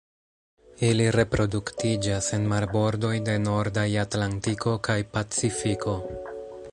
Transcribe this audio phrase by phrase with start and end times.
[0.87, 5.95] Ili reproduktiĝas en marbordoj de nordaj Atlantiko kaj Pacifiko.